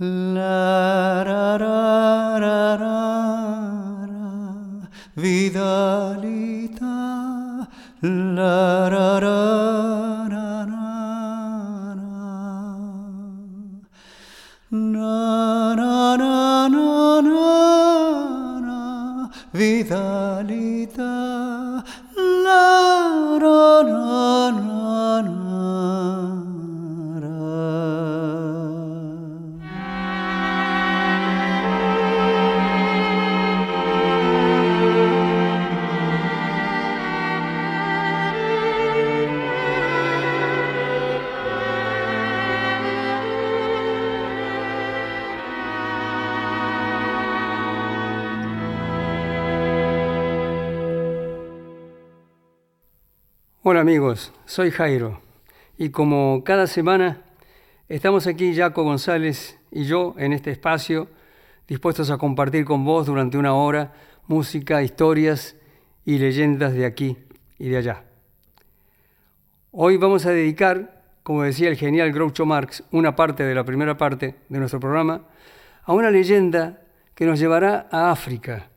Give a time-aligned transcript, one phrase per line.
[0.00, 0.67] La,
[53.88, 55.18] amigos, soy Jairo
[55.78, 57.22] y como cada semana
[57.88, 61.08] estamos aquí Jaco González y yo en este espacio
[61.66, 63.94] dispuestos a compartir con vos durante una hora
[64.26, 65.56] música, historias
[66.04, 67.16] y leyendas de aquí
[67.58, 68.04] y de allá.
[69.70, 73.96] Hoy vamos a dedicar, como decía el genial Groucho Marx, una parte de la primera
[73.96, 75.22] parte de nuestro programa
[75.84, 76.82] a una leyenda
[77.14, 78.68] que nos llevará a África,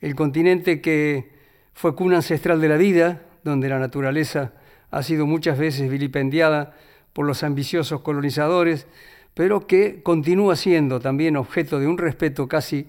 [0.00, 1.32] el continente que
[1.72, 4.52] fue cuna ancestral de la vida, donde la naturaleza
[4.92, 6.74] ha sido muchas veces vilipendiada
[7.12, 8.86] por los ambiciosos colonizadores,
[9.34, 12.86] pero que continúa siendo también objeto de un respeto casi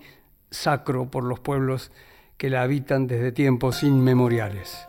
[0.51, 1.91] sacro por los pueblos
[2.37, 4.87] que la habitan desde tiempos inmemoriales.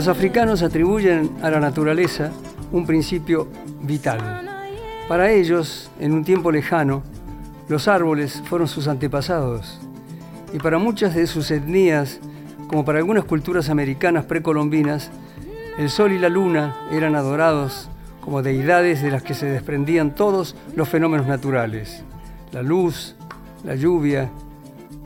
[0.00, 2.30] Los africanos atribuyen a la naturaleza
[2.72, 3.48] un principio
[3.82, 4.18] vital.
[5.06, 7.02] Para ellos, en un tiempo lejano,
[7.68, 9.78] los árboles fueron sus antepasados.
[10.54, 12.18] Y para muchas de sus etnias,
[12.66, 15.10] como para algunas culturas americanas precolombinas,
[15.76, 17.90] el sol y la luna eran adorados
[18.22, 22.04] como deidades de las que se desprendían todos los fenómenos naturales,
[22.52, 23.16] la luz,
[23.64, 24.30] la lluvia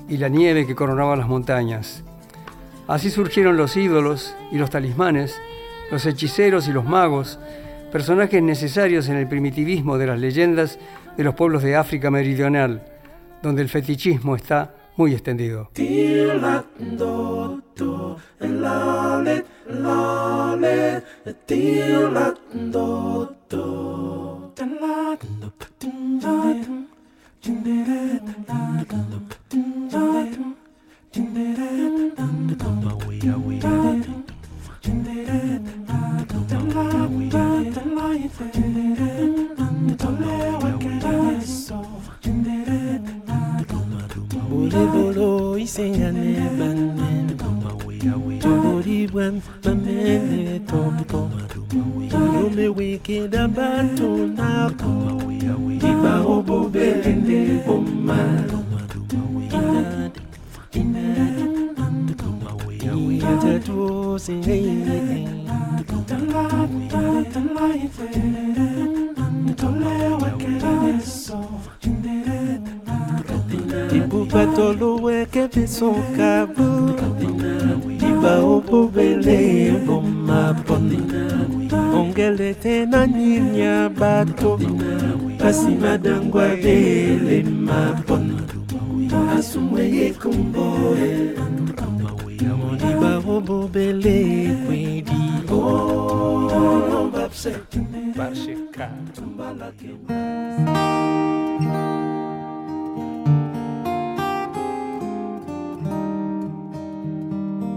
[0.09, 2.04] y la nieve que coronaban las montañas.
[2.87, 5.41] Así surgieron los ídolos y los talismanes,
[5.91, 7.39] los hechiceros y los magos,
[7.91, 10.79] personajes necesarios en el primitivismo de las leyendas
[11.17, 12.83] de los pueblos de África Meridional,
[13.43, 15.71] donde el fetichismo está muy extendido.
[55.91, 58.19] Iba obo belende bomma
[73.97, 76.69] ibubatoluweke visukabu
[78.11, 79.39] ibaupuvele
[79.87, 81.01] bomaponi
[81.99, 84.61] ongele tena nyinya bato
[85.41, 88.37] basi madangwa vele maponi
[89.37, 91.09] asumweye kumboe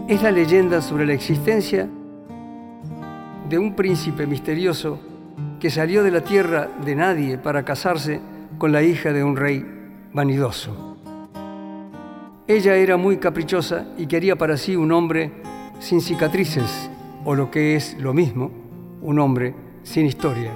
[0.09, 1.88] Es la leyenda sobre la existencia
[3.50, 5.00] de un príncipe misterioso
[5.59, 8.19] que salió de la tierra de nadie para casarse
[8.57, 9.65] con la hija de un rey
[10.13, 10.87] vanidoso.
[12.47, 15.31] Ella era muy caprichosa y quería para sí un hombre
[15.79, 16.89] sin cicatrices,
[17.25, 18.51] o lo que es lo mismo,
[19.01, 19.53] un hombre
[19.83, 20.51] sin historia.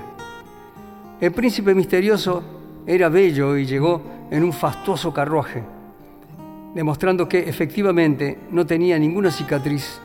[1.20, 2.44] El príncipe misterioso
[2.88, 4.02] era bello y llegó
[4.32, 5.64] en un fastuoso carruaje
[6.74, 10.00] demostrando que efectivamente no tenía ninguna cicatriz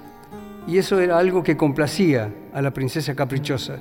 [0.66, 3.78] y eso era algo que complacía a la princesa caprichosa.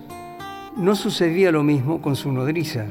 [0.78, 2.86] No sucedía lo mismo con su nodriza,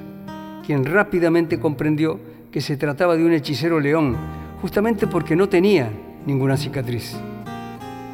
[0.66, 2.18] quien rápidamente comprendió
[2.50, 4.16] que se trataba de un hechicero león,
[4.64, 5.90] justamente porque no tenía
[6.24, 7.14] ninguna cicatriz.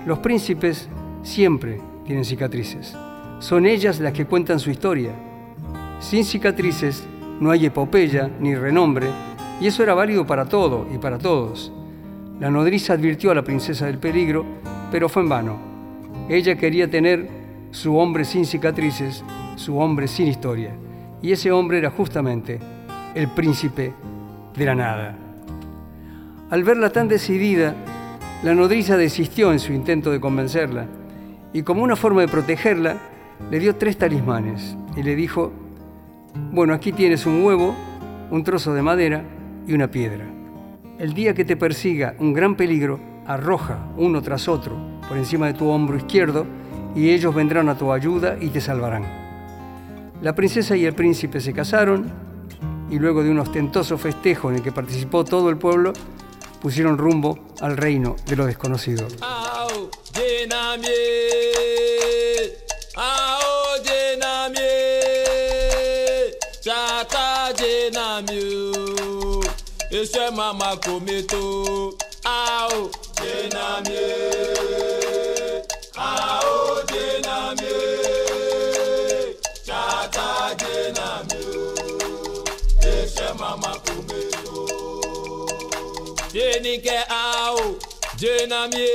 [0.04, 0.88] Los príncipes
[1.22, 2.96] siempre tienen cicatrices.
[3.38, 5.12] Son ellas las que cuentan su historia.
[6.00, 7.06] Sin cicatrices
[7.38, 9.06] no hay epopeya ni renombre,
[9.60, 11.72] y eso era válido para todo y para todos.
[12.40, 14.44] La nodriza advirtió a la princesa del peligro,
[14.90, 15.56] pero fue en vano.
[16.28, 17.28] Ella quería tener
[17.70, 19.22] su hombre sin cicatrices,
[19.54, 20.74] su hombre sin historia.
[21.22, 22.58] Y ese hombre era justamente
[23.14, 23.92] el príncipe
[24.56, 25.29] de la nada.
[26.50, 27.76] Al verla tan decidida,
[28.42, 30.86] la nodriza desistió en su intento de convencerla
[31.52, 32.96] y como una forma de protegerla,
[33.52, 35.52] le dio tres talismanes y le dijo,
[36.50, 37.72] bueno, aquí tienes un huevo,
[38.32, 39.22] un trozo de madera
[39.64, 40.24] y una piedra.
[40.98, 42.98] El día que te persiga un gran peligro,
[43.28, 44.76] arroja uno tras otro
[45.08, 46.46] por encima de tu hombro izquierdo
[46.96, 49.04] y ellos vendrán a tu ayuda y te salvarán.
[50.20, 52.10] La princesa y el príncipe se casaron
[52.90, 55.92] y luego de un ostentoso festejo en el que participó todo el pueblo,
[56.60, 59.06] pusieron rumbo al reino de lo desconocido.
[70.00, 71.42] iṣẹ́ màmá kò mẹ́tò
[72.24, 72.36] a
[86.50, 87.78] jenike ao
[88.16, 88.88] jenamie.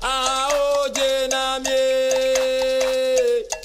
[0.00, 1.70] Ao jenamie.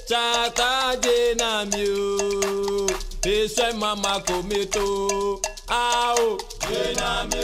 [0.08, 2.86] Chata jenamio
[3.26, 7.42] isso é mama comito ao jenamie.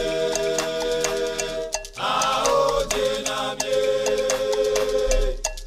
[1.98, 4.28] Ao jenamie.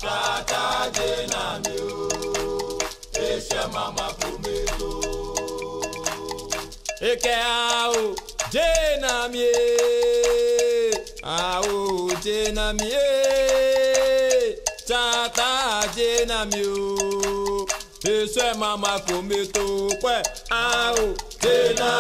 [0.01, 2.09] Chata jenamio
[3.37, 5.01] isso é mama comito
[7.01, 8.15] e que ao
[8.55, 9.51] jena mie
[11.23, 14.57] awo jena mie
[14.89, 17.67] tata jena mie o.
[18.15, 19.65] Èso ẹ̀ máa ma kò mi tó
[20.03, 20.19] pẹ́.
[20.63, 21.05] Awo
[21.43, 21.91] jena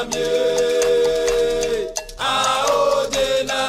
[2.32, 2.80] awo
[3.14, 3.61] jena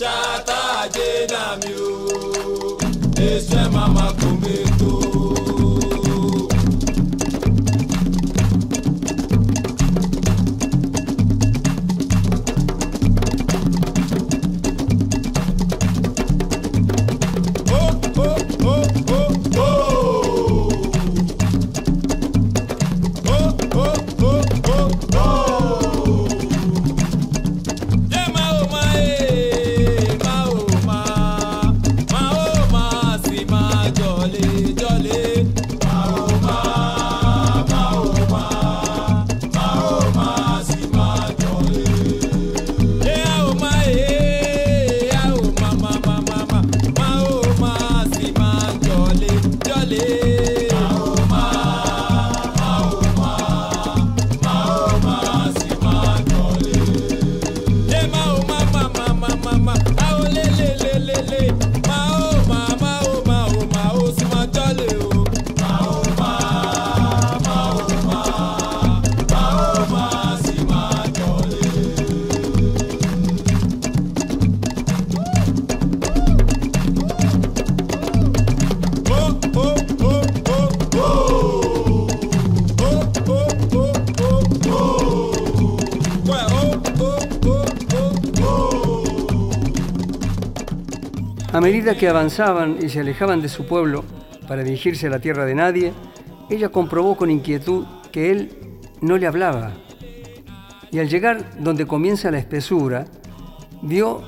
[0.00, 0.60] tata
[0.94, 1.73] jena.
[91.64, 94.04] Medida que avanzaban y se alejaban de su pueblo
[94.46, 95.94] para dirigirse a la tierra de nadie,
[96.50, 98.50] ella comprobó con inquietud que él
[99.00, 99.72] no le hablaba.
[100.90, 103.06] Y al llegar donde comienza la espesura,
[103.80, 104.22] vio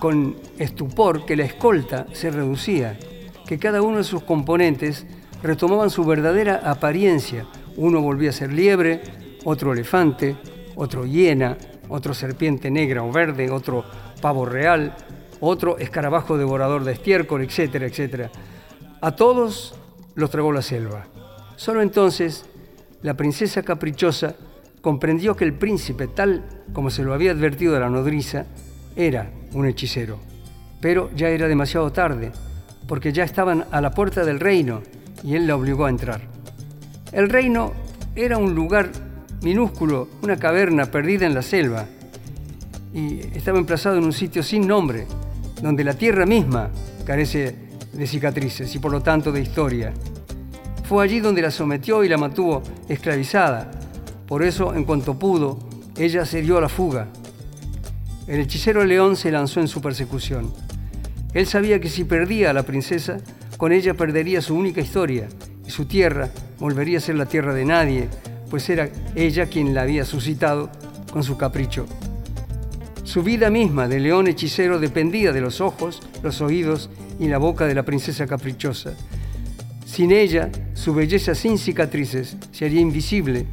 [0.00, 2.98] con estupor que la escolta se reducía,
[3.46, 5.06] que cada uno de sus componentes
[5.42, 7.46] retomaban su verdadera apariencia.
[7.78, 9.00] Uno volvía a ser liebre,
[9.44, 10.36] otro elefante,
[10.76, 11.56] otro hiena,
[11.88, 13.82] otro serpiente negra o verde, otro
[14.20, 14.94] pavo real,
[15.40, 18.30] otro escarabajo devorador de estiércol, etcétera, etcétera.
[19.00, 19.74] A todos
[20.14, 21.06] los tragó la selva.
[21.56, 22.44] Solo entonces
[23.02, 24.34] la princesa caprichosa
[24.80, 28.46] comprendió que el príncipe, tal como se lo había advertido a la nodriza,
[28.96, 30.18] era un hechicero.
[30.80, 32.32] Pero ya era demasiado tarde,
[32.86, 34.82] porque ya estaban a la puerta del reino
[35.22, 36.20] y él la obligó a entrar.
[37.12, 37.72] El reino
[38.14, 38.90] era un lugar
[39.42, 41.86] minúsculo, una caverna perdida en la selva,
[42.92, 45.06] y estaba emplazado en un sitio sin nombre,
[45.62, 46.70] donde la tierra misma
[47.04, 47.54] carece
[47.92, 49.92] de cicatrices y por lo tanto de historia.
[50.84, 53.70] Fue allí donde la sometió y la mantuvo esclavizada.
[54.26, 55.58] Por eso, en cuanto pudo,
[55.96, 57.08] ella se dio a la fuga.
[58.26, 60.52] El hechicero león se lanzó en su persecución.
[61.34, 63.18] Él sabía que si perdía a la princesa,
[63.56, 65.28] con ella perdería su única historia
[65.66, 68.08] y su tierra volvería a ser la tierra de nadie,
[68.50, 70.70] pues era ella quien la había suscitado
[71.12, 71.86] con su capricho.
[73.08, 77.64] Su vida misma de león hechicero dependía de los ojos, los oídos y la boca
[77.64, 78.92] de la princesa caprichosa.
[79.86, 83.46] Sin ella, su belleza sin cicatrices sería invisible,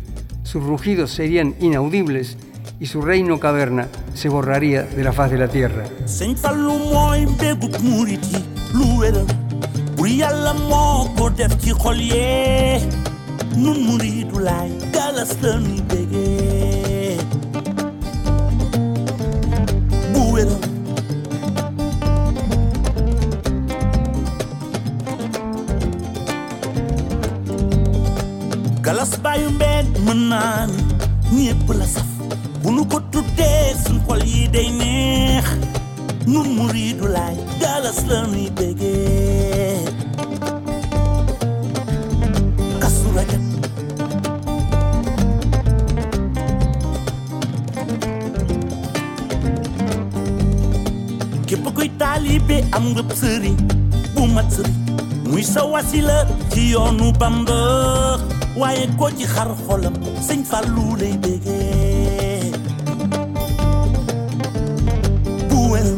[0.43, 2.35] sus rugidos serían inaudibles
[2.81, 5.85] y su reino caverna se borraría de la faz de la tierra.
[29.05, 30.65] Galas bàyyu mbeen mën naa
[31.31, 32.07] ni ñépp la saf.
[32.63, 35.45] Bu nu ko tuddee suñ xol yi day neex.
[36.31, 39.85] Nun muridu laay galas la nuy bégee.
[52.75, 53.57] Am nga sëriñ
[54.15, 54.75] bu mat sëriñ.
[55.31, 56.17] Muy sa wasila
[56.51, 57.07] ci yoonu
[58.59, 59.95] waaye ko ci xar xolam
[60.27, 62.51] sëñ Fallu lay bégee
[65.49, 65.89] bu wér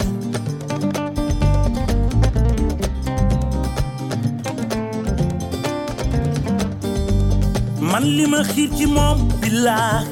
[7.92, 10.06] man li ma xiir ci moom billaahi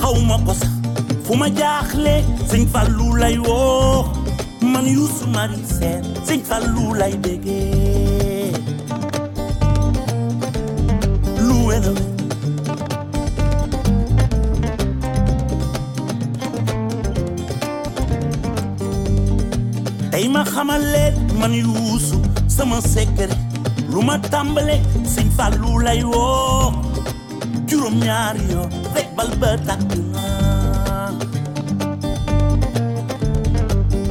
[0.00, 0.76] xaw ma ko sax.
[1.26, 2.14] Fu ma jaaxle
[2.50, 2.62] sëñ
[3.22, 4.04] lay woo.
[4.72, 8.05] Man Youssou Mari Sène sëñ Fallu lay bégee
[20.56, 20.80] xamal
[21.38, 23.28] man Youssou sama secret.
[23.92, 24.76] Lu ma tàmbale
[25.12, 26.72] sëñ Fallu lay woo.
[27.68, 30.24] Juróom ñaari yoo rek bal ba tàkk na.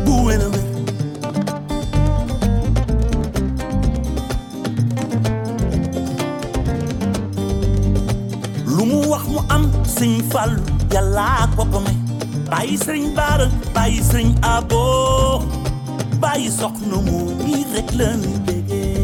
[0.05, 0.41] Bu wér
[8.75, 9.63] lu mu wax mu am
[9.95, 10.61] sëñ Fallu
[10.93, 11.85] yàlla ak boppam
[12.51, 14.83] bàyyi sëriñ Baara bàyyi sëriñ Abo
[16.21, 18.95] bàyyi soxna mu ñii rek la ñu déggee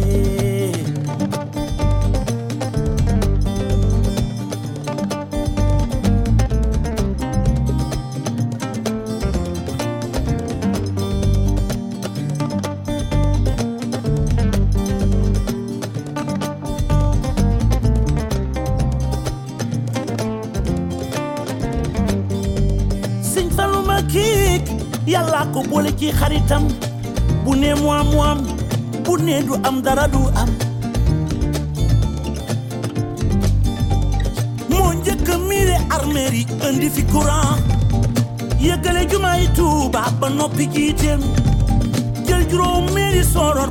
[25.08, 25.60] yàlla ko
[26.00, 26.64] ci xaritam
[27.46, 28.40] bu ne mu am mu am
[29.06, 30.50] bu ne du am dara du am.
[34.70, 35.78] Moo njëkk a miire
[36.34, 37.58] yi fi courant.
[38.62, 41.22] Yëggale jumaay Tuuba ba noppi jiiteem.
[42.28, 43.24] Jël juróom meeri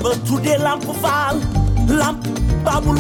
[0.03, 0.13] ba
[0.59, 1.37] lamp faal.
[1.89, 2.23] Lamp
[2.65, 2.99] baabul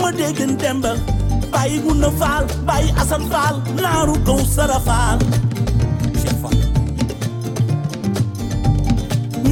[0.00, 0.98] ma déggan dembal
[1.52, 4.78] bàyyi gunda faal bàyyi asan faal naaru kaw sara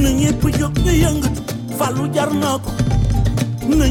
[0.03, 0.91] na ñépp jóg ñu
[1.77, 2.71] fàllu jar na ko.
[3.77, 3.85] Na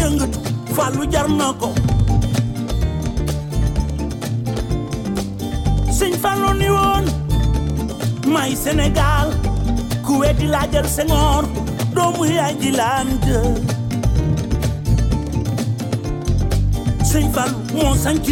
[0.00, 0.38] yëngatu
[0.76, 1.28] fàllu jar
[5.98, 7.04] sëñ Fallu ni woon
[8.34, 9.28] may Sénégal
[10.04, 11.44] ku weddi laajal Senghor
[11.94, 12.70] doomu yaay ji
[13.26, 13.48] jël
[17.10, 18.26] sëñ Fallu moo sanc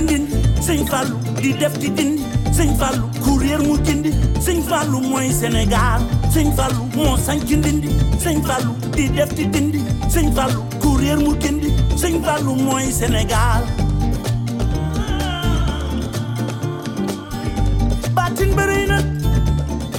[0.67, 2.23] sëñ Fallu di def di dindi
[2.57, 4.11] sëñ Fallu courrier mu gindi
[4.45, 6.01] sëñ Fallu mooy Sénégal
[6.33, 7.89] sëñ Fallu moo sanc ndindi
[8.25, 9.81] sëñ Fallu di def di dindi
[10.15, 11.69] sëñ Fallu courrier mu gindi
[12.01, 13.63] sëñ Fallu mooy Sénégal.
[18.17, 18.99] Baatin bëri na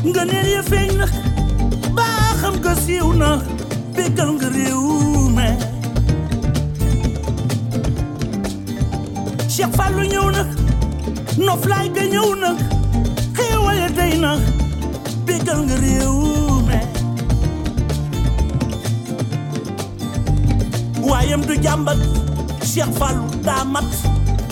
[0.09, 1.05] nga neel ya feeñ na.
[1.97, 3.29] Baa xam nga siiw na
[4.55, 5.47] réew me.
[9.53, 10.41] Cheikh Fallou ñëw na
[11.45, 12.49] noflaay ga ñëw na.
[13.37, 14.31] Xéewale day na
[15.33, 16.17] béggal nga réew
[16.69, 16.79] me
[21.09, 21.97] waayam du jàmbat
[22.69, 23.89] Cheikh Fallou daa mat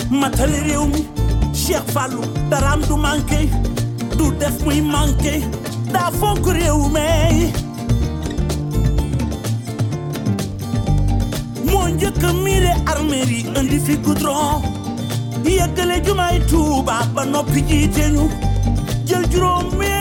[0.09, 1.01] matali réew mi
[1.53, 3.41] Cheikh Fallou daraam du manqué.
[4.17, 5.35] Du def muy manqué.
[5.93, 7.51] Daa fonk réew mi.
[11.69, 14.61] Moo njëkk a miire armeer yi indi fi goudron.
[15.45, 18.25] Yëggale jumaay Tuuba ba noppi jiite ñu
[19.07, 19.65] jël juróom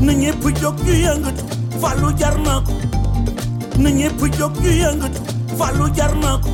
[0.00, 1.44] jóg ñu yëngatu
[2.18, 2.34] jar
[2.64, 2.72] ko
[3.78, 5.20] na ñépp jóg ñu yëngatu
[5.58, 6.48] Fallou jar na ko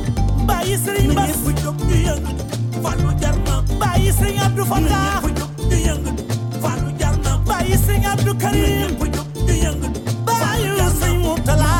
[0.47, 2.43] bàyyi sëriñ Bass na ñépp jóg ñu yëngatu
[2.83, 6.23] Fallou jar na ko bàyyi sëriñ Abdou Fatah na ñépp jóg ñu yëngatu
[6.61, 10.67] Fallou jar na ko bàyyi sëriñ Abdou Karim na ñépp jóg ñu yëngatu bàyyi
[10.99, 11.71] sëriñ Mourtala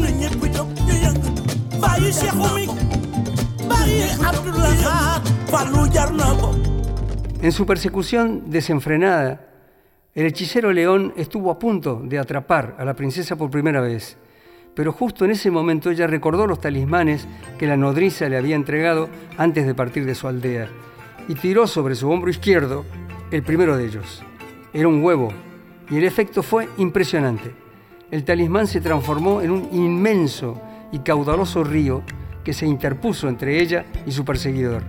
[0.00, 1.42] na ñépp jóg ñu yëngatu
[1.80, 2.66] bàyyi Cheikh Oumy
[3.68, 4.86] bàyyi Abdoulaye
[5.50, 6.48] Fallou jar na ko
[7.42, 9.51] En su persecución desenfrenada,
[10.14, 14.18] el hechicero león estuvo a punto de atrapar a la princesa por primera vez,
[14.74, 17.26] pero justo en ese momento ella recordó los talismanes
[17.58, 20.68] que la nodriza le había entregado antes de partir de su aldea
[21.28, 22.84] y tiró sobre su hombro izquierdo
[23.30, 24.22] el primero de ellos.
[24.74, 25.30] Era un huevo
[25.90, 27.54] y el efecto fue impresionante.
[28.10, 30.60] El talismán se transformó en un inmenso
[30.92, 32.02] y caudaloso río
[32.44, 34.82] que se interpuso entre ella y su perseguidor.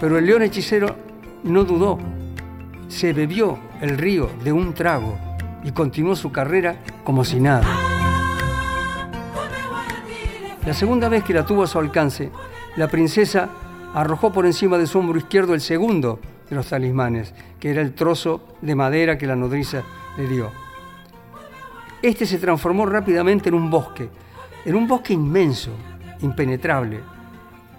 [0.00, 0.96] Pero el león hechicero
[1.44, 1.98] no dudó.
[2.88, 5.18] Se bebió el río de un trago
[5.64, 7.66] y continuó su carrera como si nada.
[10.64, 12.30] La segunda vez que la tuvo a su alcance,
[12.76, 13.50] la princesa
[13.92, 17.92] arrojó por encima de su hombro izquierdo el segundo de los talismanes, que era el
[17.92, 19.82] trozo de madera que la nodriza
[20.16, 20.52] le dio.
[22.00, 24.08] Este se transformó rápidamente en un bosque,
[24.64, 25.72] en un bosque inmenso,
[26.20, 27.00] impenetrable,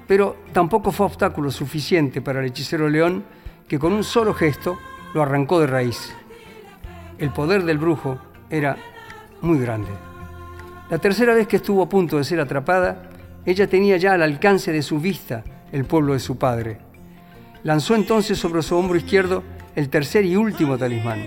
[0.06, 3.24] pero tampoco fue obstáculo suficiente para el hechicero león
[3.70, 4.78] que con un solo gesto
[5.14, 6.14] lo arrancó de raíz.
[7.18, 8.78] El poder del brujo era
[9.42, 9.90] muy grande.
[10.90, 13.10] La tercera vez que estuvo a punto de ser atrapada,
[13.46, 16.78] ella tenía ya al alcance de su vista el pueblo de su padre.
[17.64, 19.44] Lanzó entonces sobre su hombro izquierdo
[19.76, 21.26] el tercer y último talismán,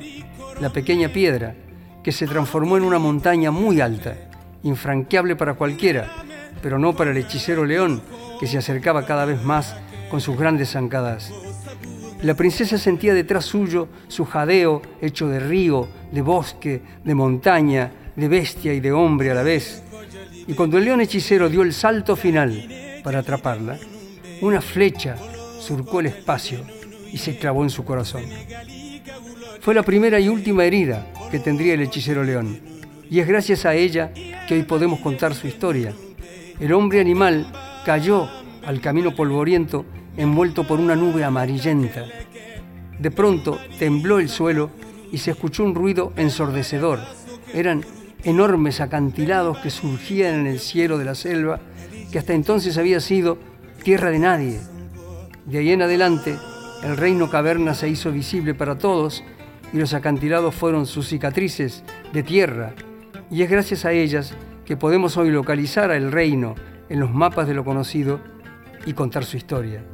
[0.60, 1.54] la pequeña piedra,
[2.04, 4.14] que se transformó en una montaña muy alta,
[4.62, 6.06] infranqueable para cualquiera,
[6.62, 8.02] pero no para el hechicero león,
[8.38, 9.76] que se acercaba cada vez más
[10.10, 11.32] con sus grandes zancadas.
[12.22, 18.28] La princesa sentía detrás suyo su jadeo hecho de río, de bosque, de montaña, de
[18.28, 19.82] bestia y de hombre a la vez.
[20.46, 22.68] Y cuando el león hechicero dio el salto final
[23.04, 23.78] para atraparla,
[24.40, 25.16] una flecha
[25.60, 26.60] surcó el espacio
[27.12, 28.24] y se clavó en su corazón.
[29.60, 32.60] Fue la primera y última herida que tendría el hechicero león,
[33.10, 34.12] y es gracias a ella
[34.46, 35.92] que hoy podemos contar su historia.
[36.60, 37.52] El hombre animal
[37.84, 38.28] cayó
[38.64, 39.84] al camino polvoriento
[40.16, 42.04] envuelto por una nube amarillenta.
[42.98, 44.70] De pronto tembló el suelo
[45.12, 47.00] y se escuchó un ruido ensordecedor.
[47.52, 47.84] Eran
[48.24, 51.60] enormes acantilados que surgían en el cielo de la selva,
[52.10, 53.38] que hasta entonces había sido
[53.82, 54.60] tierra de nadie.
[55.44, 56.36] De ahí en adelante,
[56.82, 59.22] el reino caverna se hizo visible para todos
[59.72, 62.74] y los acantilados fueron sus cicatrices de tierra.
[63.30, 66.54] Y es gracias a ellas que podemos hoy localizar al reino
[66.88, 68.20] en los mapas de lo conocido
[68.84, 69.84] y contar su historia.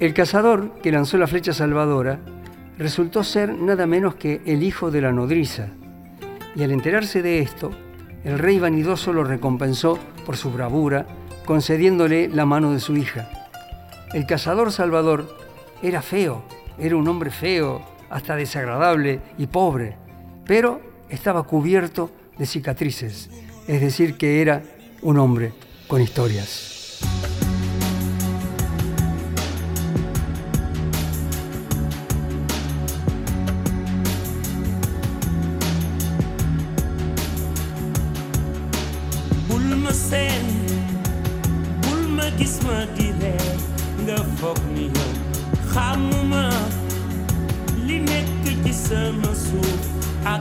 [0.00, 2.20] El cazador que lanzó la flecha salvadora
[2.78, 5.70] resultó ser nada menos que el hijo de la nodriza,
[6.54, 7.72] y al enterarse de esto,
[8.22, 11.06] el rey vanidoso lo recompensó por su bravura,
[11.44, 13.28] concediéndole la mano de su hija.
[14.14, 15.36] El cazador salvador
[15.82, 16.44] era feo,
[16.78, 19.96] era un hombre feo, hasta desagradable y pobre,
[20.46, 23.30] pero estaba cubierto de cicatrices,
[23.66, 24.62] es decir, que era
[25.02, 25.52] un hombre
[25.88, 26.77] con historias.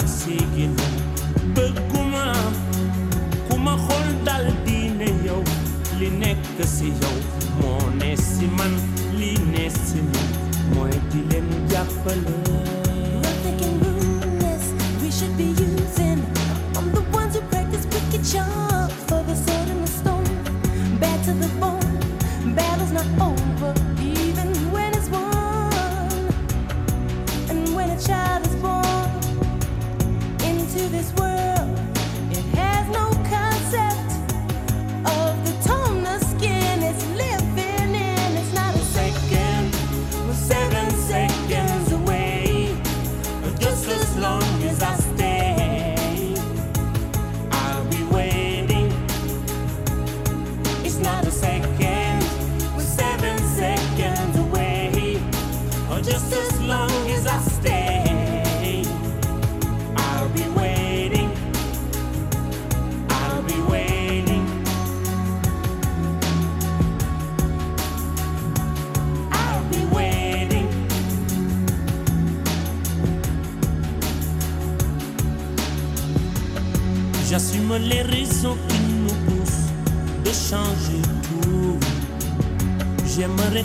[0.07, 0.95] Ak si ginnaaw
[1.51, 2.25] bëgguma
[4.23, 4.47] dal
[5.27, 5.43] yow
[5.99, 6.07] li
[6.75, 7.17] si yow
[7.99, 8.71] ne si man
[9.19, 9.99] li ne si
[11.11, 11.19] di
[11.71, 12.35] jàppale
[13.59, 13.75] can.
[15.01, 15.56] We should be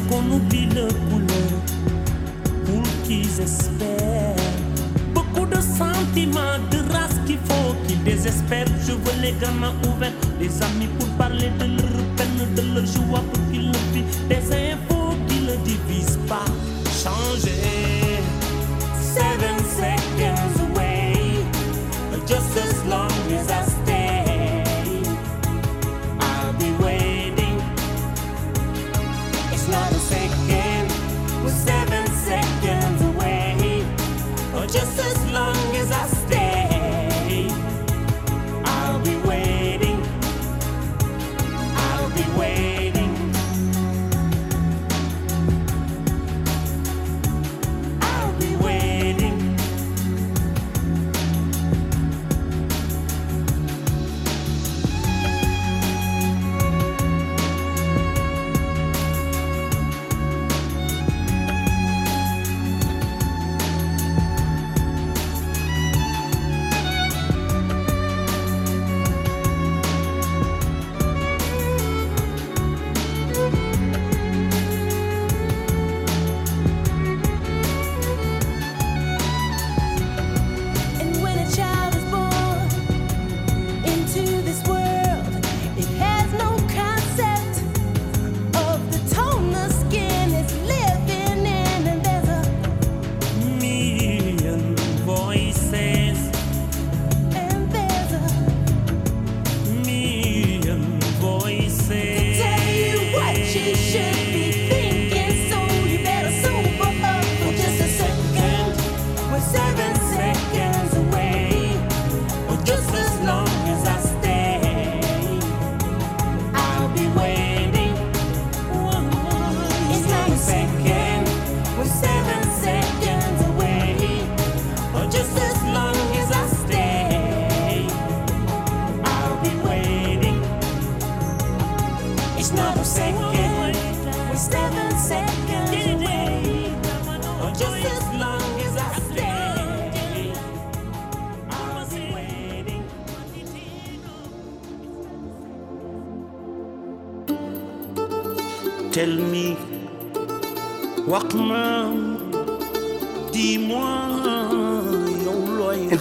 [0.09, 1.53] qu'on oublie le couleur
[2.67, 4.37] pour qu'ils espèrent.
[5.15, 8.67] Beaucoup de sentiments, de race qu'il faut qu'ils désespèrent.
[8.87, 13.23] Je veux les gamins ouverts, des amis pour parler de leur peine, de leur joie
[13.33, 14.29] pour qu'ils le vivent.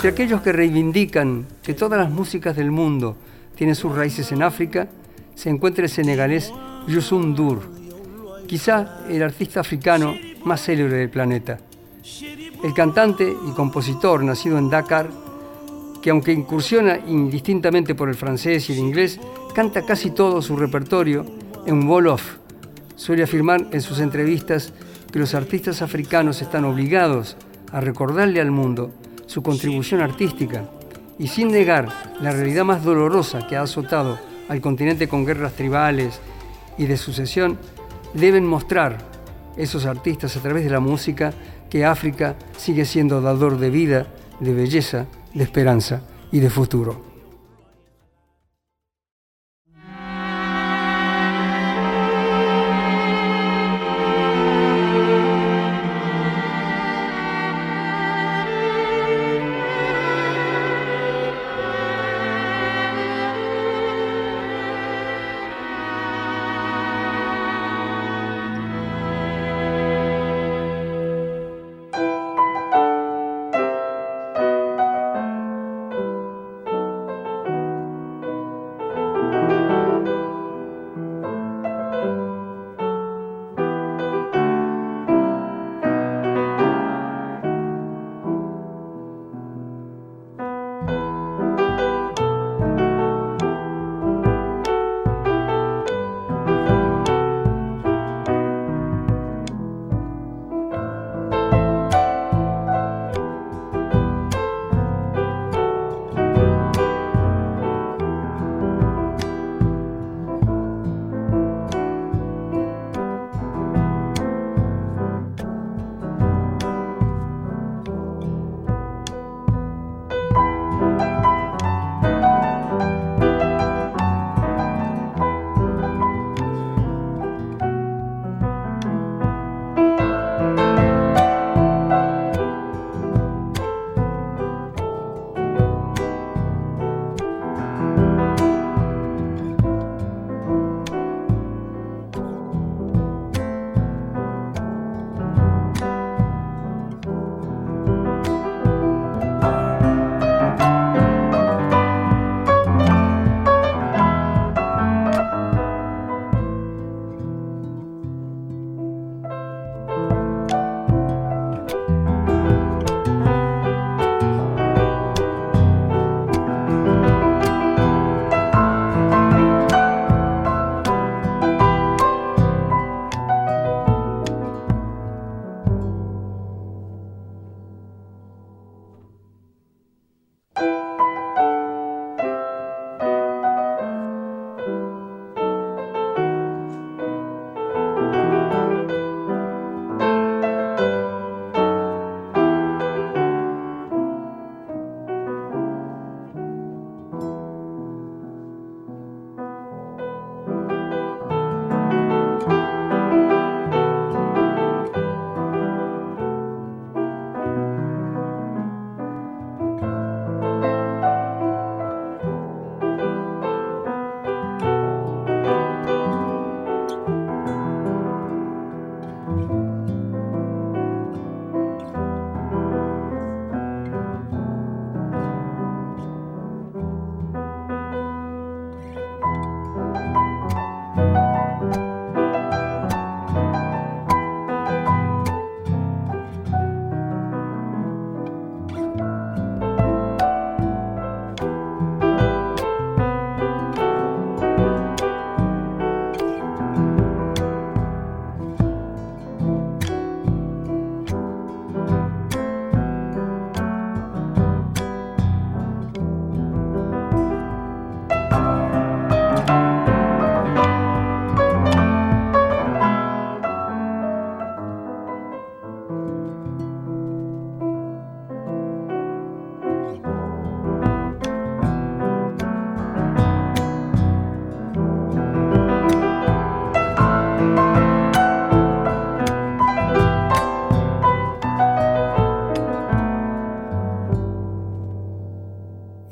[0.01, 3.17] Entre aquellos que reivindican que todas las músicas del mundo
[3.53, 4.87] tienen sus raíces en África,
[5.35, 6.51] se encuentra el senegalés
[6.87, 7.61] Youssou N'Dour,
[8.47, 11.59] quizá el artista africano más célebre del planeta.
[12.63, 15.07] El cantante y compositor nacido en Dakar,
[16.01, 19.19] que aunque incursiona indistintamente por el francés y el inglés,
[19.53, 21.27] canta casi todo su repertorio
[21.67, 22.37] en Wolof.
[22.95, 24.73] Suele afirmar en sus entrevistas
[25.11, 27.37] que los artistas africanos están obligados
[27.71, 28.91] a recordarle al mundo
[29.31, 30.65] su contribución artística
[31.17, 31.87] y sin negar
[32.19, 36.19] la realidad más dolorosa que ha azotado al continente con guerras tribales
[36.77, 37.57] y de sucesión,
[38.13, 38.97] deben mostrar
[39.55, 41.33] esos artistas a través de la música
[41.69, 44.07] que África sigue siendo dador de vida,
[44.41, 46.01] de belleza, de esperanza
[46.33, 47.10] y de futuro.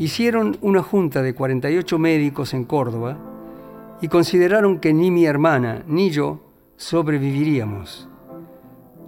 [0.10, 3.16] Hicieron una junta de 48 médicos en Córdoba
[4.02, 6.40] y consideraron que ni mi hermana ni yo
[6.78, 8.10] sobreviviríamos.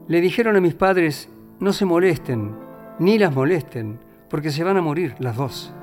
[0.08, 1.28] Le dijeron a mis padres,
[1.60, 2.52] no se molesten,
[3.00, 3.98] ni las molesten,
[4.30, 5.74] porque se van a morir las dos.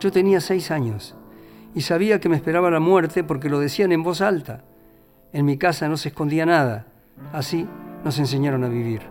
[0.00, 1.14] Yo tenía seis años
[1.74, 4.64] y sabía que me esperaba la muerte porque lo decían en voz alta.
[5.34, 6.86] En mi casa no se escondía nada,
[7.34, 7.68] así
[8.04, 9.02] nos enseñaron a vivir.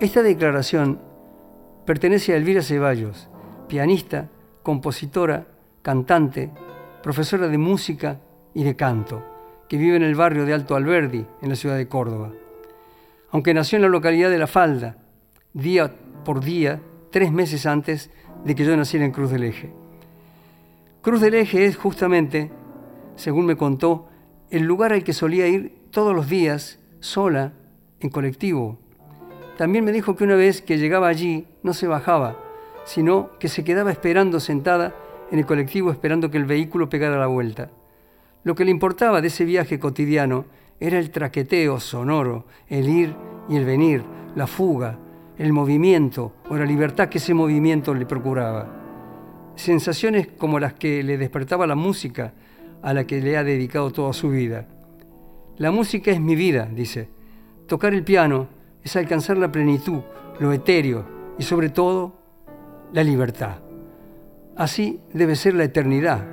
[0.00, 0.98] Esta declaración
[1.86, 3.30] pertenece a Elvira Ceballos,
[3.68, 4.28] pianista,
[4.62, 5.46] compositora,
[5.82, 6.50] cantante,
[7.02, 8.20] profesora de música
[8.54, 9.24] y de canto,
[9.68, 12.32] que vive en el barrio de Alto Alberdi, en la ciudad de Córdoba.
[13.30, 14.96] Aunque nació en la localidad de La Falda,
[15.52, 18.10] día por día, tres meses antes
[18.44, 19.72] de que yo naciera en Cruz del Eje.
[21.02, 22.50] Cruz del Eje es justamente,
[23.16, 24.08] según me contó,
[24.50, 27.52] el lugar al que solía ir todos los días, sola,
[28.00, 28.78] en colectivo.
[29.56, 32.38] También me dijo que una vez que llegaba allí no se bajaba,
[32.88, 34.94] sino que se quedaba esperando sentada
[35.30, 37.70] en el colectivo esperando que el vehículo pegara la vuelta.
[38.44, 40.46] Lo que le importaba de ese viaje cotidiano
[40.80, 43.14] era el traqueteo sonoro, el ir
[43.46, 44.02] y el venir,
[44.34, 44.98] la fuga,
[45.36, 48.66] el movimiento o la libertad que ese movimiento le procuraba.
[49.54, 52.32] Sensaciones como las que le despertaba la música
[52.80, 54.66] a la que le ha dedicado toda su vida.
[55.58, 57.10] La música es mi vida, dice.
[57.66, 58.48] Tocar el piano
[58.82, 60.00] es alcanzar la plenitud,
[60.40, 61.04] lo etéreo
[61.38, 62.17] y sobre todo
[62.92, 63.58] la libertad.
[64.56, 66.24] Así debe ser la eternidad,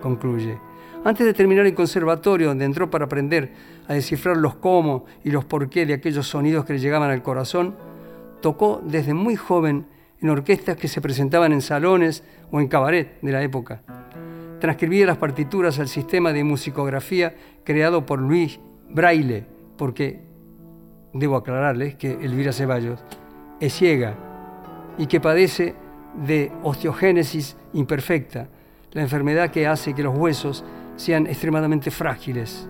[0.00, 0.58] concluye.
[1.04, 3.52] Antes de terminar el conservatorio, donde entró para aprender
[3.88, 7.22] a descifrar los cómo y los por qué de aquellos sonidos que le llegaban al
[7.22, 7.74] corazón,
[8.40, 9.86] tocó desde muy joven
[10.20, 13.82] en orquestas que se presentaban en salones o en cabaret de la época.
[14.60, 19.44] Transcribía las partituras al sistema de musicografía creado por Luis Braille,
[19.76, 20.20] porque,
[21.12, 23.04] debo aclararles que Elvira Ceballos
[23.58, 24.14] es ciega
[24.98, 25.74] y que padece
[26.14, 28.48] de osteogénesis imperfecta,
[28.92, 30.64] la enfermedad que hace que los huesos
[30.96, 32.68] sean extremadamente frágiles.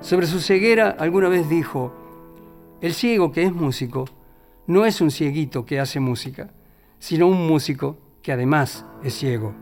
[0.00, 1.92] Sobre su ceguera alguna vez dijo,
[2.80, 4.06] el ciego que es músico
[4.66, 6.50] no es un cieguito que hace música,
[6.98, 9.54] sino un músico que además es ciego.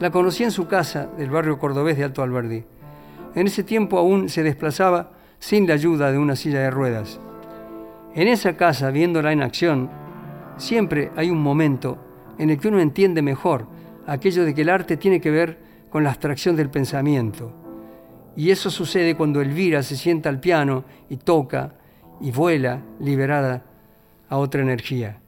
[0.00, 2.64] La conocí en su casa del barrio cordobés de Alto Alberdi.
[3.34, 7.20] En ese tiempo aún se desplazaba sin la ayuda de una silla de ruedas.
[8.14, 9.90] En esa casa, viéndola en acción,
[10.56, 11.98] siempre hay un momento
[12.38, 13.66] en el que uno entiende mejor
[14.06, 15.58] aquello de que el arte tiene que ver
[15.90, 17.52] con la abstracción del pensamiento.
[18.36, 21.74] Y eso sucede cuando Elvira se sienta al piano y toca
[22.20, 23.64] y vuela liberada
[24.28, 25.20] a otra energía.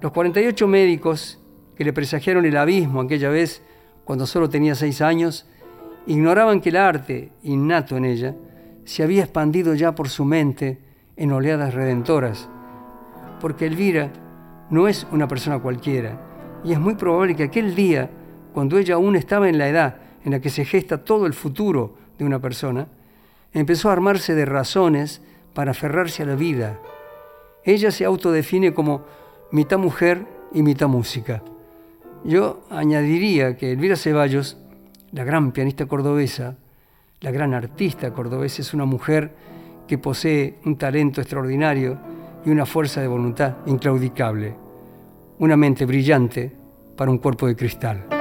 [0.00, 1.40] Los 48 médicos
[1.74, 3.62] que le presagiaron el abismo aquella vez,
[4.04, 5.46] cuando solo tenía seis años,
[6.06, 8.34] ignoraban que el arte, innato en ella,
[8.84, 10.78] se había expandido ya por su mente
[11.16, 12.48] en oleadas redentoras,
[13.40, 14.10] porque Elvira
[14.70, 16.18] no es una persona cualquiera,
[16.64, 18.10] y es muy probable que aquel día,
[18.52, 21.96] cuando ella aún estaba en la edad en la que se gesta todo el futuro
[22.18, 22.86] de una persona,
[23.52, 25.22] empezó a armarse de razones
[25.54, 26.78] para aferrarse a la vida.
[27.64, 29.02] Ella se autodefine como
[29.50, 31.42] mitad mujer y mitad música.
[32.24, 34.58] Yo añadiría que Elvira Ceballos,
[35.12, 36.56] la gran pianista cordobesa,
[37.20, 39.34] la gran artista cordobesa, es una mujer
[39.88, 41.98] que posee un talento extraordinario
[42.44, 44.56] y una fuerza de voluntad inclaudicable,
[45.38, 46.56] una mente brillante
[46.96, 48.19] para un cuerpo de cristal.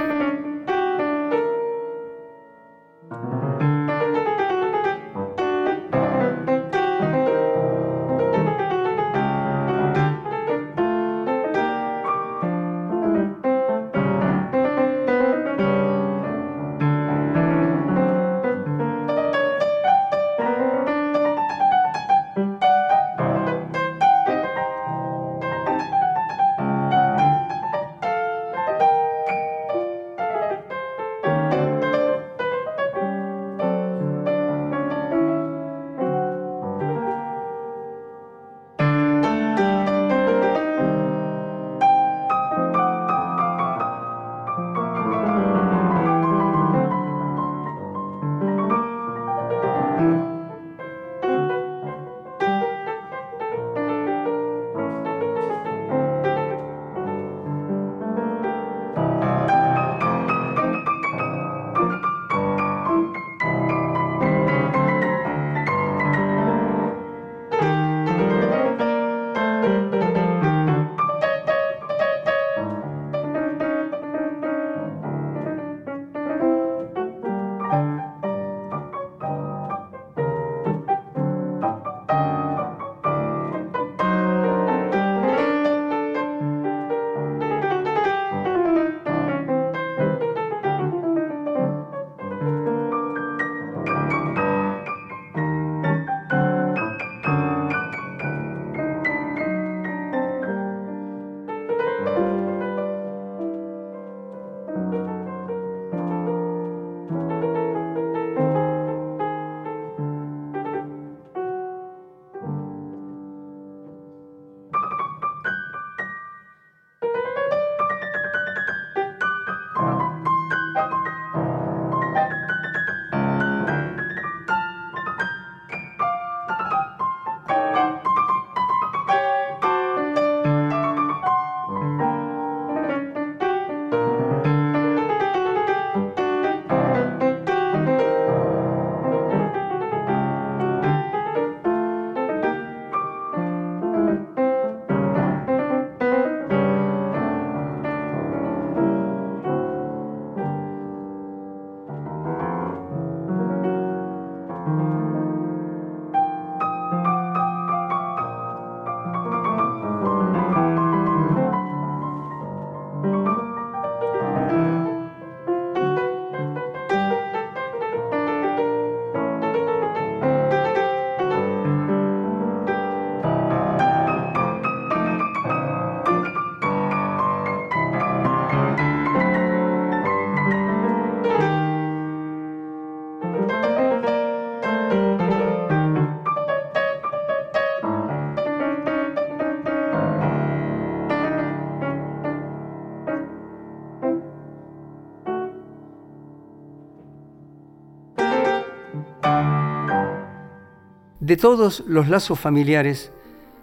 [201.30, 203.12] De todos los lazos familiares,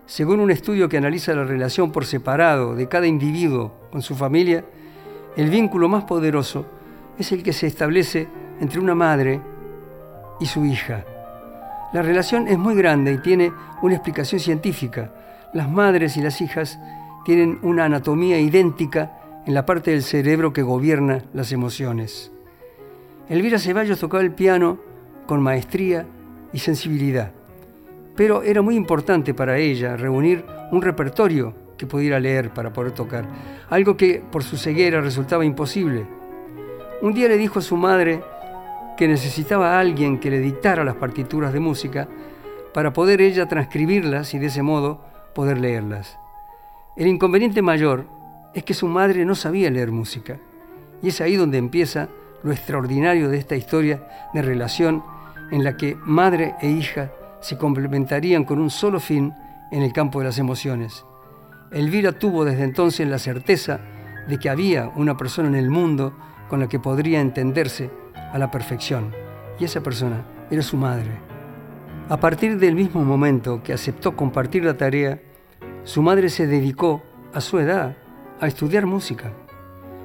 [0.07, 4.65] según un estudio que analiza la relación por separado de cada individuo con su familia,
[5.37, 6.65] el vínculo más poderoso
[7.19, 8.29] es el que se establece
[8.61, 9.41] entre una madre
[10.39, 11.05] y su hija.
[11.93, 13.53] La relación es muy grande y tiene
[13.83, 15.13] una explicación científica.
[15.53, 16.79] Las madres y las hijas
[17.25, 22.31] tienen una anatomía idéntica en la parte del cerebro que gobierna las emociones.
[23.29, 24.79] Elvira Ceballos tocaba el piano
[25.27, 26.07] con maestría
[26.53, 27.33] y sensibilidad,
[28.17, 33.27] pero era muy importante para ella reunir un repertorio que pudiera leer para poder tocar,
[33.69, 36.07] algo que por su ceguera resultaba imposible.
[37.03, 38.23] Un día le dijo a su madre
[38.97, 42.09] que necesitaba a alguien que le dictara las partituras de música
[42.73, 45.05] para poder ella transcribirlas y de ese modo
[45.35, 46.19] poder leerlas.
[46.97, 48.07] El inconveniente mayor
[48.55, 50.39] es que su madre no sabía leer música,
[51.03, 52.09] y es ahí donde empieza
[52.43, 55.03] lo extraordinario de esta historia de relación
[55.51, 57.11] en la que madre e hija
[57.41, 59.35] se complementarían con un solo fin
[59.71, 61.05] en el campo de las emociones.
[61.73, 63.81] Elvira tuvo desde entonces la certeza
[64.29, 66.17] de que había una persona en el mundo
[66.49, 67.91] con la que podría entenderse
[68.33, 69.13] a la perfección,
[69.59, 71.11] y esa persona era su madre.
[72.09, 75.21] A partir del mismo momento que aceptó compartir la tarea,
[75.85, 77.97] su madre se dedicó, a su edad,
[78.41, 79.33] a estudiar música.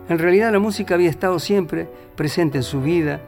[0.10, 3.22] En realidad la música había estado siempre presente en su vida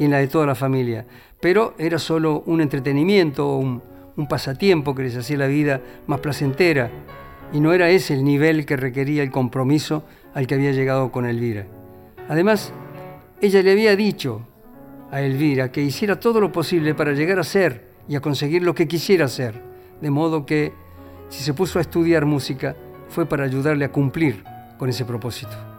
[0.00, 1.06] y en la de toda la familia,
[1.40, 3.82] pero era solo un entretenimiento un,
[4.16, 6.90] un pasatiempo que les hacía la vida más placentera,
[7.52, 11.26] y no era ese el nivel que requería el compromiso al que había llegado con
[11.26, 11.66] Elvira.
[12.28, 12.72] Además,
[13.42, 14.46] ella le había dicho
[15.10, 18.74] a Elvira que hiciera todo lo posible para llegar a ser y a conseguir lo
[18.74, 19.60] que quisiera ser,
[20.00, 20.72] de modo que
[21.28, 22.74] si se puso a estudiar música
[23.08, 24.44] fue para ayudarle a cumplir
[24.78, 25.69] con ese propósito.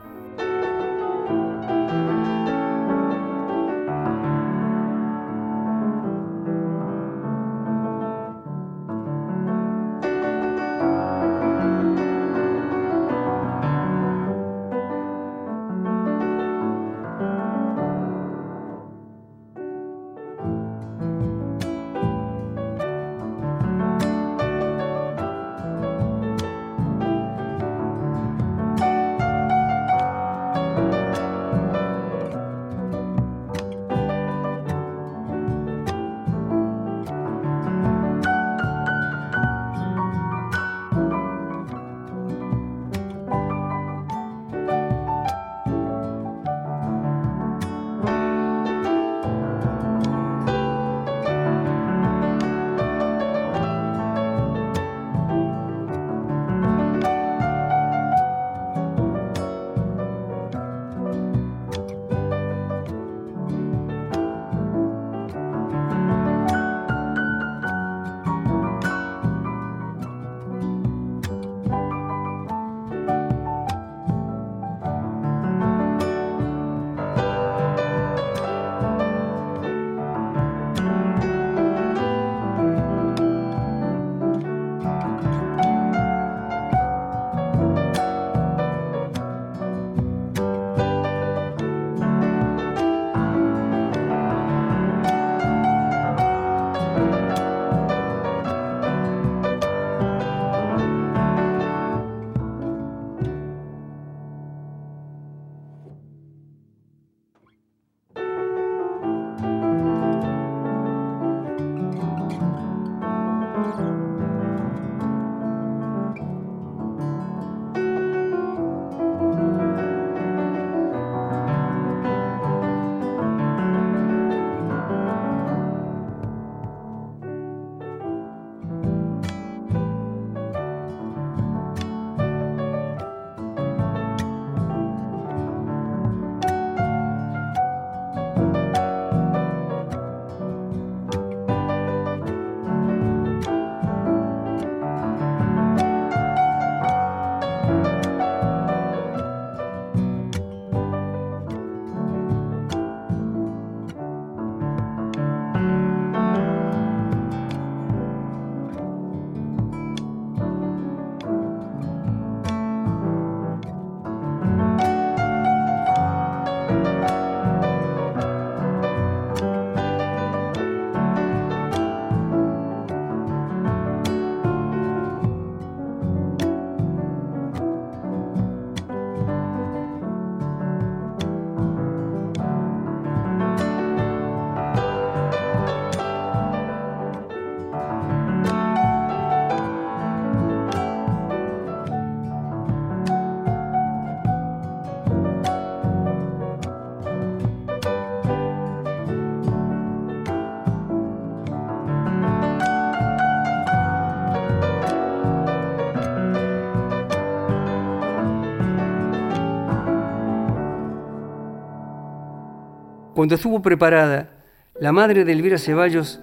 [213.22, 214.32] Cuando estuvo preparada,
[214.80, 216.20] la madre de Elvira Ceballos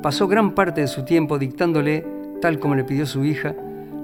[0.00, 2.06] pasó gran parte de su tiempo dictándole,
[2.40, 3.56] tal como le pidió su hija,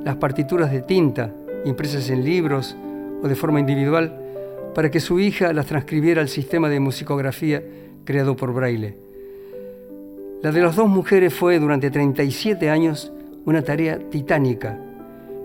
[0.03, 1.33] las partituras de tinta,
[1.65, 2.77] impresas en libros
[3.23, 4.19] o de forma individual,
[4.75, 7.63] para que su hija las transcribiera al sistema de musicografía
[8.05, 8.99] creado por Braille.
[10.43, 13.13] La de las dos mujeres fue durante 37 años
[13.45, 14.77] una tarea titánica.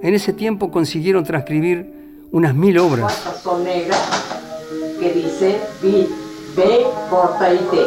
[0.01, 3.13] En ese tiempo consiguieron transcribir unas mil obras.
[3.43, 3.63] Son
[4.99, 5.59] que dice
[6.57, 7.85] B, corta y T.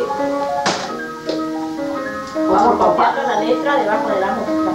[2.48, 4.70] Vamos copiando la letra debajo de la música.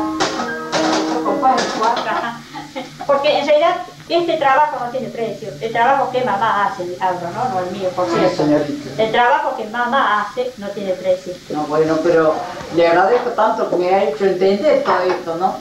[3.07, 3.75] Porque en realidad
[4.09, 5.49] este trabajo no tiene precio.
[5.61, 7.49] El trabajo que mamá hace, hablo, ¿no?
[7.49, 8.35] No el mío, por Sí, cierto.
[8.43, 9.03] señorita.
[9.03, 11.33] El trabajo que mamá hace no tiene precio.
[11.51, 12.33] No, bueno, pero
[12.75, 15.55] le agradezco tanto que me ha hecho entender todo esto, ¿no?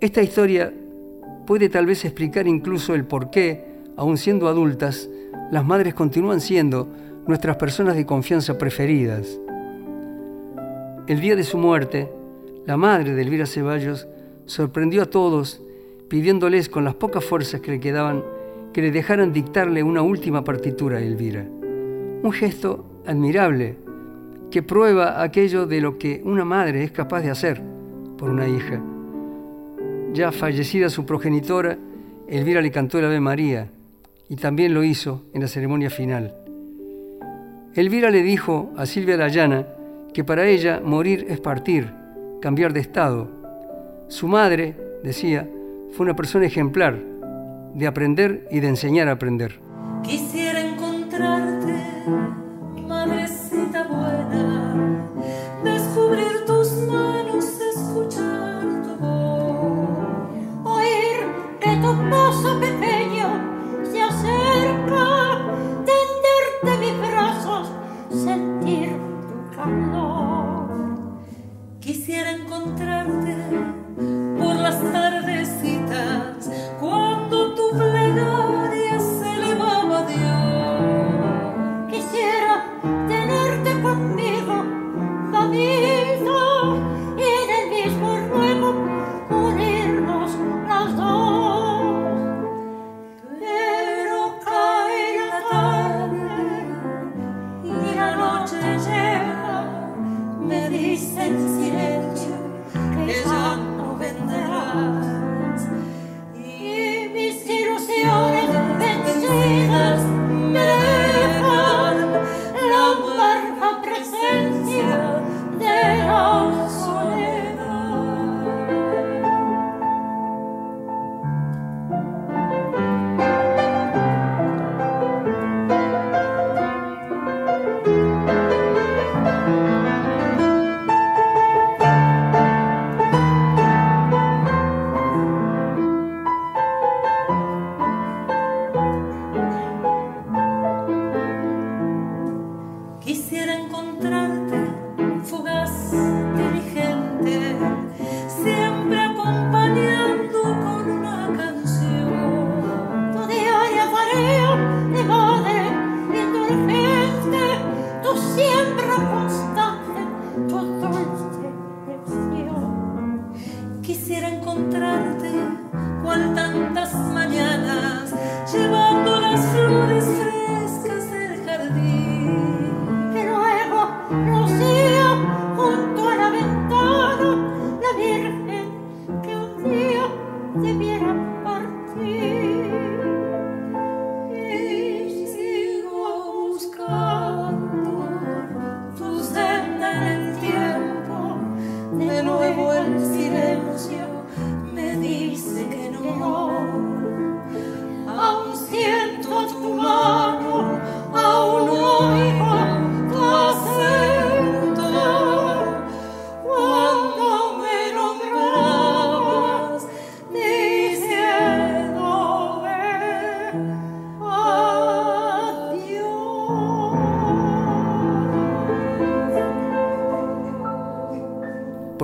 [0.00, 0.72] Esta historia
[1.46, 5.08] puede tal vez explicar incluso el por qué, aun siendo adultas,
[5.50, 6.88] las madres continúan siendo
[7.26, 9.40] nuestras personas de confianza preferidas.
[11.06, 12.10] El día de su muerte,
[12.66, 14.06] la madre de Elvira Ceballos
[14.46, 15.62] sorprendió a todos
[16.08, 18.22] pidiéndoles con las pocas fuerzas que le quedaban
[18.72, 21.42] que le dejaran dictarle una última partitura a Elvira.
[21.42, 23.76] Un gesto admirable
[24.50, 27.62] que prueba aquello de lo que una madre es capaz de hacer
[28.18, 28.82] por una hija.
[30.12, 31.78] Ya fallecida su progenitora,
[32.28, 33.70] Elvira le cantó el Ave María
[34.28, 36.43] y también lo hizo en la ceremonia final.
[37.74, 39.66] Elvira le dijo a Silvia Layana
[40.12, 41.92] que para ella morir es partir,
[42.40, 43.28] cambiar de estado.
[44.06, 45.48] Su madre, decía,
[45.90, 47.02] fue una persona ejemplar,
[47.74, 49.58] de aprender y de enseñar a aprender.
[50.04, 51.74] Quisiera encontrarte,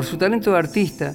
[0.00, 1.12] Por su talento de artista,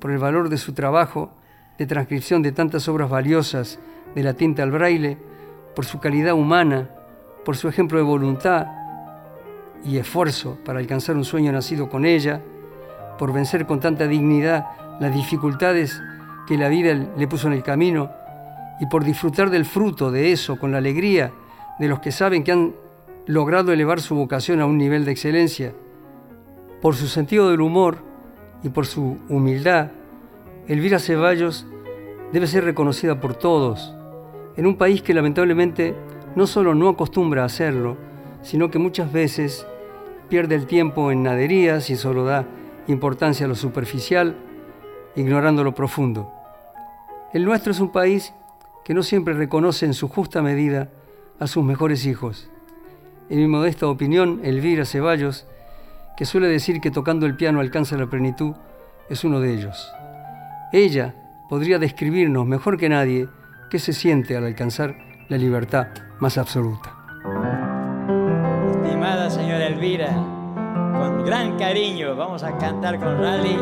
[0.00, 1.34] por el valor de su trabajo
[1.76, 3.78] de transcripción de tantas obras valiosas
[4.14, 5.18] de la tinta al braille,
[5.74, 6.88] por su calidad humana,
[7.44, 8.68] por su ejemplo de voluntad
[9.84, 12.40] y esfuerzo para alcanzar un sueño nacido con ella,
[13.18, 14.64] por vencer con tanta dignidad
[14.98, 16.00] las dificultades
[16.48, 18.10] que la vida le puso en el camino
[18.80, 21.34] y por disfrutar del fruto de eso con la alegría
[21.78, 22.74] de los que saben que han
[23.26, 25.74] logrado elevar su vocación a un nivel de excelencia.
[26.80, 28.10] Por su sentido del humor
[28.62, 29.90] y por su humildad,
[30.68, 31.66] Elvira Ceballos
[32.32, 33.94] debe ser reconocida por todos,
[34.56, 35.94] en un país que lamentablemente
[36.36, 37.96] no solo no acostumbra a hacerlo,
[38.42, 39.66] sino que muchas veces
[40.28, 42.46] pierde el tiempo en naderías y solo da
[42.86, 44.36] importancia a lo superficial,
[45.14, 46.32] ignorando lo profundo.
[47.32, 48.32] El nuestro es un país
[48.84, 50.90] que no siempre reconoce en su justa medida
[51.38, 52.50] a sus mejores hijos.
[53.28, 55.46] En mi modesta opinión, Elvira Ceballos,
[56.16, 58.54] que suele decir que tocando el piano alcanza la plenitud,
[59.08, 59.92] es uno de ellos.
[60.72, 61.14] Ella
[61.48, 63.28] podría describirnos mejor que nadie
[63.70, 64.94] qué se siente al alcanzar
[65.28, 65.88] la libertad
[66.18, 66.94] más absoluta.
[68.70, 73.58] Estimada señora Elvira, con gran cariño vamos a cantar con Rally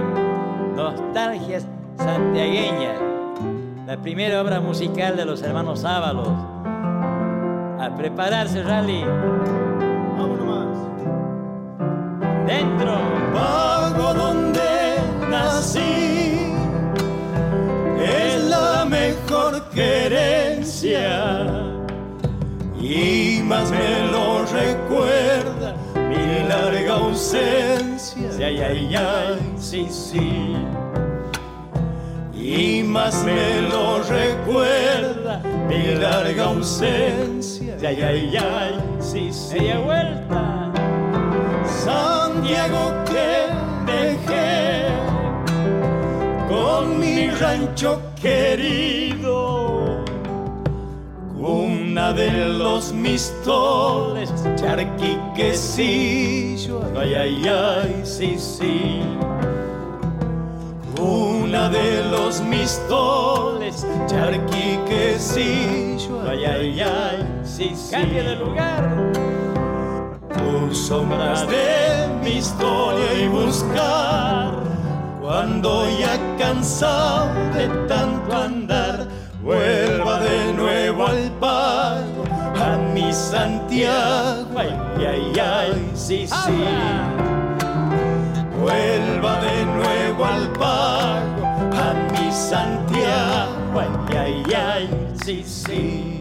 [0.74, 2.98] Nostalgias Santiagueñas,
[3.86, 6.28] la primera obra musical de los hermanos Ábalos.
[6.28, 9.04] A prepararse, Rally.
[12.50, 12.98] Dentro.
[13.32, 14.98] Pago donde
[15.30, 16.52] nací
[18.02, 21.46] es la mejor querencia
[22.80, 28.32] y más me lo recuerda mi larga ausencia.
[28.32, 30.56] Sí, ay, ay, ay, sí, sí.
[32.34, 37.76] Y más me lo recuerda mi larga ausencia.
[37.80, 39.54] Ay, ay, ay, sí, sí.
[39.54, 40.49] Media vuelta.
[42.40, 43.52] Santiago que
[43.84, 44.88] dejé
[46.48, 50.02] con mi rancho querido,
[51.36, 59.02] cuna de los mistoles, charquiquecillo, ay, ay, ay, sí, sí.
[60.98, 67.90] Una de los mistoles, charquiquecillo, Ay, ay, ay, sí, sí.
[67.90, 68.88] Cambie de lugar.
[70.38, 71.89] Tus sombras de
[72.22, 74.52] mi historia y buscar
[75.20, 79.06] cuando ya cansado de tanto andar
[79.42, 82.24] vuelva de nuevo al pago
[82.56, 86.64] a mi Santiago Ay, ay, ay, sí, sí.
[88.60, 94.90] vuelva de nuevo al pago a mi Santiago Ay, ay, ay,
[95.24, 96.19] sí, sí.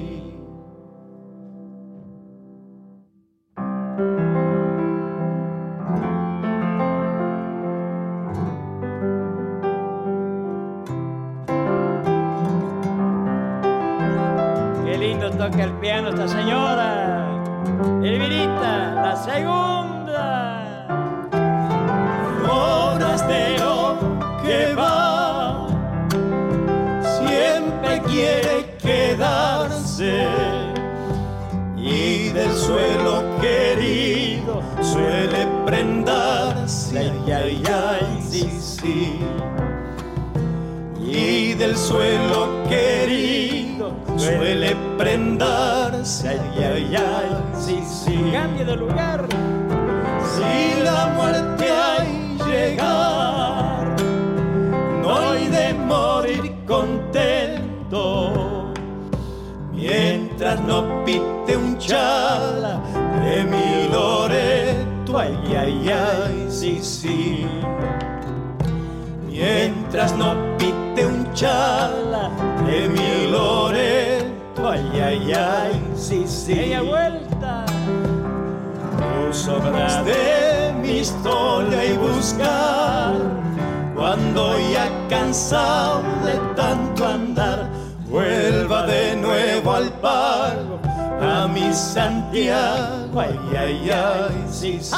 [15.60, 17.28] Toca el piano esta señora.
[18.04, 20.86] Elvirita, la segunda.
[22.48, 23.98] forastero
[24.44, 25.68] que va,
[27.20, 30.28] siempre quiere quedarse
[31.78, 36.98] y del suelo querido suele prendarse.
[36.98, 39.20] Ay, ay, ay, sí, sí.
[41.02, 43.49] Y del suelo querido
[44.20, 46.30] suele prendarse.
[46.30, 48.30] Ay, ay, ay, sí, sí.
[48.32, 49.26] Cambie de lugar.
[50.36, 53.96] Si la muerte hay llegar,
[55.02, 58.72] no hay de morir contento.
[59.74, 62.82] Mientras no pite un chala
[63.24, 67.48] de mi Loreto, ay, ay, ay, sí, sí.
[69.28, 72.30] Mientras no pite un chala
[72.66, 74.09] de mi Loreto,
[74.70, 76.54] ay, ay, ay, sí, sí.
[76.56, 77.66] Media vuelta.
[79.28, 83.14] Tus obras de mi historia y buscar
[83.96, 87.70] cuando ya cansado de tanto andar
[88.10, 90.80] vuelva de nuevo al pago
[91.22, 94.96] a mi Santiago ay ay ay sí sí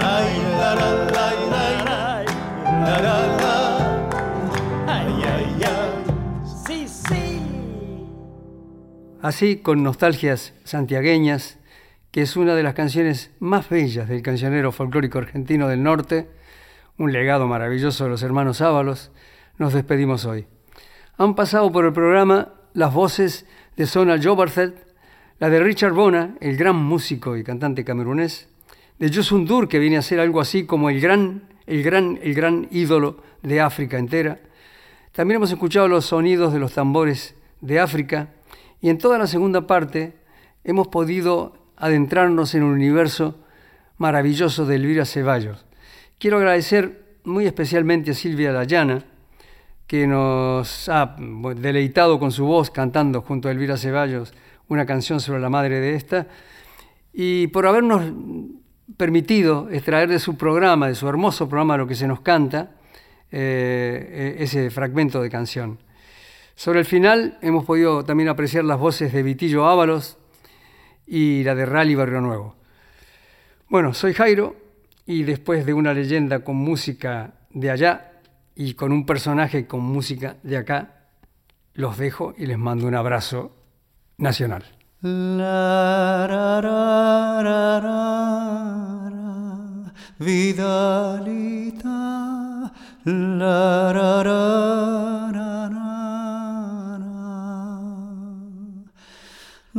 [0.00, 2.24] Ay, la, la, la, la, la,
[2.86, 3.67] la, la, la.
[9.20, 11.58] Así, con nostalgias santiagueñas,
[12.12, 16.28] que es una de las canciones más bellas del cancionero folclórico argentino del norte,
[16.98, 19.10] un legado maravilloso de los hermanos Ábalos,
[19.56, 20.46] nos despedimos hoy.
[21.16, 23.44] Han pasado por el programa las voces
[23.76, 24.86] de Sona Jobarthet,
[25.40, 28.48] la de Richard Bona, el gran músico y cantante camerunés,
[29.00, 32.34] de Yusun Dur, que viene a ser algo así como el gran, el gran, el
[32.34, 34.38] gran ídolo de África entera.
[35.10, 38.28] También hemos escuchado los sonidos de los tambores de África
[38.80, 40.16] y en toda la segunda parte
[40.64, 43.36] hemos podido adentrarnos en un universo
[43.96, 45.66] maravilloso de Elvira Ceballos.
[46.18, 49.04] Quiero agradecer muy especialmente a Silvia Dayana,
[49.86, 51.16] que nos ha
[51.56, 54.34] deleitado con su voz cantando junto a Elvira Ceballos
[54.68, 56.26] una canción sobre la madre de esta,
[57.12, 58.02] y por habernos
[58.96, 62.72] permitido extraer de su programa, de su hermoso programa Lo que se nos canta,
[63.30, 65.78] eh, ese fragmento de canción.
[66.58, 70.18] Sobre el final hemos podido también apreciar las voces de Vitillo Ábalos
[71.06, 72.56] y la de Rally Barrio Nuevo.
[73.68, 74.56] Bueno, soy Jairo
[75.06, 78.10] y después de una leyenda con música de allá
[78.56, 81.04] y con un personaje con música de acá,
[81.74, 83.52] los dejo y les mando un abrazo
[84.16, 84.64] nacional.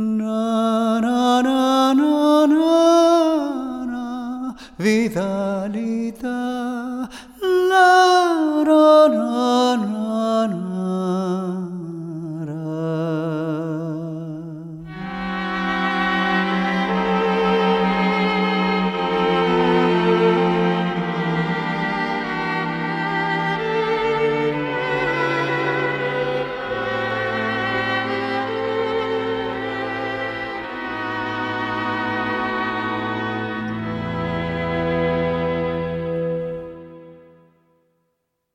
[0.00, 6.38] Na, na, na, na, na, na, Vidalita,
[7.68, 9.99] la, ra, ra, ra.